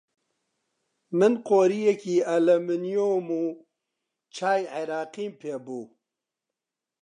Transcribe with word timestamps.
من 1.17 1.33
قۆرییەکی 1.47 2.15
ئەلمۆنیۆم 2.27 3.27
و 3.41 3.43
چای 4.35 4.63
عێراقیم 4.75 5.33
پێ 5.41 5.55
بوو 5.65 5.83